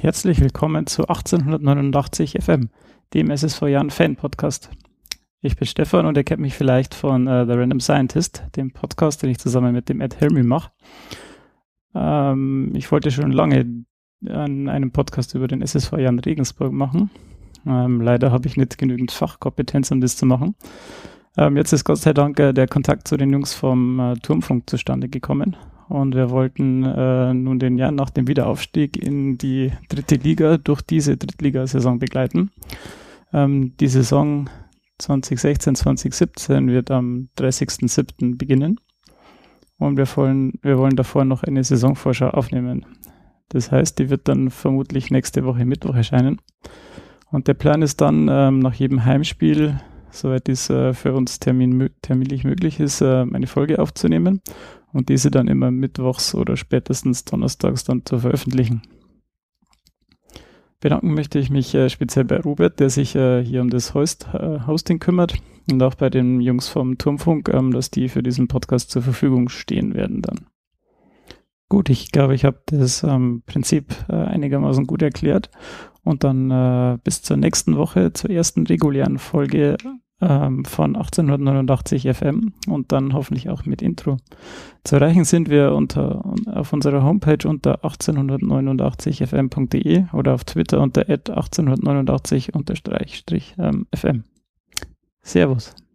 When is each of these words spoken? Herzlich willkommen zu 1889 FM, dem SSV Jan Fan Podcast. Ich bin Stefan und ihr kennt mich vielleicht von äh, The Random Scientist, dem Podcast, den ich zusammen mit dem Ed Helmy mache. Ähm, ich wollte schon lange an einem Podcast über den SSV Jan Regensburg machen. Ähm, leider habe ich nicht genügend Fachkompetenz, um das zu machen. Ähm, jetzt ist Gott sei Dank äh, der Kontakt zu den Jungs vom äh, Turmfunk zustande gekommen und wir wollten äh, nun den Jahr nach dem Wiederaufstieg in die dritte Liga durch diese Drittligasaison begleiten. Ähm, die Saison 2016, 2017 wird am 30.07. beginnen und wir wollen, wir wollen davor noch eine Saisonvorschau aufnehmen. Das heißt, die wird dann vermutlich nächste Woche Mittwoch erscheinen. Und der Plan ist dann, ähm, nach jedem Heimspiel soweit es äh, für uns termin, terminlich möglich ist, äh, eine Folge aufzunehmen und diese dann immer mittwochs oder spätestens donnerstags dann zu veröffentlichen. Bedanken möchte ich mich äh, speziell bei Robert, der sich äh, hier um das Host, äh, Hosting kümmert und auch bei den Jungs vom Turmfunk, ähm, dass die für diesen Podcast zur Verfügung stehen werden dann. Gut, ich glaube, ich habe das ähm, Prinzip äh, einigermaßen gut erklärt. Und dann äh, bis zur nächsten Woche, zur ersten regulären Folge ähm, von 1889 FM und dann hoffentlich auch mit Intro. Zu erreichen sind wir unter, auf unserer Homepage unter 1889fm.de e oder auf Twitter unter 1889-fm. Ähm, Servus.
Herzlich 0.00 0.40
willkommen 0.40 0.86
zu 0.86 1.08
1889 1.08 2.36
FM, 2.40 2.68
dem 3.14 3.30
SSV 3.30 3.62
Jan 3.62 3.90
Fan 3.90 4.14
Podcast. 4.14 4.70
Ich 5.40 5.56
bin 5.56 5.66
Stefan 5.66 6.06
und 6.06 6.16
ihr 6.16 6.22
kennt 6.22 6.40
mich 6.40 6.54
vielleicht 6.54 6.94
von 6.94 7.26
äh, 7.26 7.44
The 7.46 7.54
Random 7.54 7.80
Scientist, 7.80 8.44
dem 8.54 8.70
Podcast, 8.70 9.24
den 9.24 9.30
ich 9.30 9.38
zusammen 9.40 9.72
mit 9.72 9.88
dem 9.88 10.00
Ed 10.00 10.20
Helmy 10.20 10.44
mache. 10.44 10.70
Ähm, 11.96 12.72
ich 12.76 12.92
wollte 12.92 13.10
schon 13.10 13.32
lange 13.32 13.84
an 14.24 14.68
einem 14.68 14.92
Podcast 14.92 15.34
über 15.34 15.48
den 15.48 15.62
SSV 15.62 15.94
Jan 15.98 16.20
Regensburg 16.20 16.72
machen. 16.72 17.10
Ähm, 17.66 18.00
leider 18.00 18.30
habe 18.30 18.46
ich 18.46 18.56
nicht 18.56 18.78
genügend 18.78 19.10
Fachkompetenz, 19.10 19.90
um 19.90 20.00
das 20.00 20.16
zu 20.16 20.26
machen. 20.26 20.54
Ähm, 21.36 21.56
jetzt 21.56 21.72
ist 21.72 21.82
Gott 21.84 21.98
sei 21.98 22.12
Dank 22.12 22.38
äh, 22.38 22.52
der 22.54 22.68
Kontakt 22.68 23.08
zu 23.08 23.16
den 23.16 23.32
Jungs 23.32 23.52
vom 23.52 23.98
äh, 23.98 24.14
Turmfunk 24.14 24.70
zustande 24.70 25.08
gekommen 25.08 25.56
und 25.88 26.14
wir 26.14 26.30
wollten 26.30 26.84
äh, 26.84 27.32
nun 27.32 27.58
den 27.58 27.78
Jahr 27.78 27.92
nach 27.92 28.10
dem 28.10 28.28
Wiederaufstieg 28.28 28.96
in 29.02 29.38
die 29.38 29.72
dritte 29.88 30.16
Liga 30.16 30.58
durch 30.58 30.82
diese 30.82 31.16
Drittligasaison 31.16 31.98
begleiten. 31.98 32.50
Ähm, 33.32 33.74
die 33.78 33.88
Saison 33.88 34.48
2016, 34.98 35.74
2017 35.74 36.68
wird 36.68 36.90
am 36.90 37.28
30.07. 37.38 38.36
beginnen 38.36 38.78
und 39.78 39.96
wir 39.96 40.06
wollen, 40.16 40.52
wir 40.62 40.76
wollen 40.78 40.96
davor 40.96 41.24
noch 41.24 41.42
eine 41.42 41.64
Saisonvorschau 41.64 42.28
aufnehmen. 42.30 42.84
Das 43.50 43.72
heißt, 43.72 43.98
die 43.98 44.10
wird 44.10 44.28
dann 44.28 44.50
vermutlich 44.50 45.10
nächste 45.10 45.44
Woche 45.46 45.64
Mittwoch 45.64 45.94
erscheinen. 45.94 46.40
Und 47.30 47.48
der 47.48 47.54
Plan 47.54 47.80
ist 47.80 48.00
dann, 48.00 48.28
ähm, 48.30 48.58
nach 48.58 48.74
jedem 48.74 49.04
Heimspiel 49.06 49.78
soweit 50.10 50.48
es 50.48 50.70
äh, 50.70 50.94
für 50.94 51.14
uns 51.14 51.40
termin, 51.40 51.90
terminlich 52.02 52.44
möglich 52.44 52.80
ist, 52.80 53.00
äh, 53.00 53.22
eine 53.32 53.46
Folge 53.46 53.78
aufzunehmen 53.78 54.40
und 54.92 55.08
diese 55.08 55.30
dann 55.30 55.48
immer 55.48 55.70
mittwochs 55.70 56.34
oder 56.34 56.56
spätestens 56.56 57.24
donnerstags 57.24 57.84
dann 57.84 58.02
zu 58.04 58.18
veröffentlichen. 58.20 58.82
Bedanken 60.80 61.14
möchte 61.14 61.38
ich 61.40 61.50
mich 61.50 61.74
äh, 61.74 61.90
speziell 61.90 62.24
bei 62.24 62.38
Robert, 62.40 62.78
der 62.78 62.88
sich 62.88 63.16
äh, 63.16 63.44
hier 63.44 63.62
um 63.62 63.70
das 63.70 63.94
Host, 63.94 64.28
äh, 64.32 64.60
Hosting 64.66 65.00
kümmert 65.00 65.34
und 65.70 65.82
auch 65.82 65.96
bei 65.96 66.08
den 66.08 66.40
Jungs 66.40 66.68
vom 66.68 66.98
Turmfunk, 66.98 67.48
ähm, 67.48 67.72
dass 67.72 67.90
die 67.90 68.08
für 68.08 68.22
diesen 68.22 68.46
Podcast 68.48 68.90
zur 68.90 69.02
Verfügung 69.02 69.48
stehen 69.48 69.94
werden 69.94 70.22
dann. 70.22 70.46
Gut, 71.68 71.90
ich 71.90 72.12
glaube, 72.12 72.34
ich 72.34 72.44
habe 72.46 72.62
das 72.66 73.02
ähm, 73.02 73.42
Prinzip 73.44 73.92
äh, 74.08 74.14
einigermaßen 74.14 74.86
gut 74.86 75.02
erklärt. 75.02 75.50
Und 76.02 76.24
dann 76.24 76.50
äh, 76.50 76.96
bis 77.04 77.20
zur 77.20 77.36
nächsten 77.36 77.76
Woche, 77.76 78.14
zur 78.14 78.30
ersten 78.30 78.66
regulären 78.66 79.18
Folge 79.18 79.76
ähm, 80.20 80.64
von 80.64 80.96
1889 80.96 82.08
FM 82.14 82.52
und 82.68 82.90
dann 82.92 83.12
hoffentlich 83.12 83.48
auch 83.48 83.64
mit 83.64 83.80
Intro. 83.82 84.16
Zu 84.84 84.96
erreichen 84.96 85.24
sind 85.24 85.48
wir 85.48 85.74
unter, 85.74 86.24
auf 86.46 86.72
unserer 86.72 87.02
Homepage 87.04 87.46
unter 87.48 87.84
1889fm.de 87.84 89.78
e 89.82 90.06
oder 90.12 90.34
auf 90.34 90.42
Twitter 90.44 90.80
unter 90.80 91.02
1889-fm. 91.02 93.84
Ähm, 94.06 94.24
Servus. 95.22 95.87